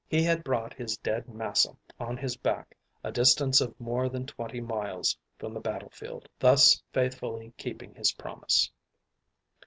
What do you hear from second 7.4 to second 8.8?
keeping his promise.